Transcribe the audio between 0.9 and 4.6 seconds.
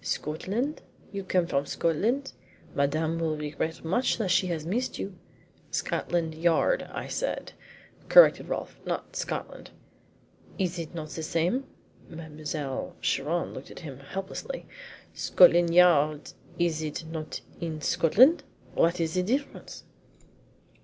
You come from Scotland? Madame will regret much that she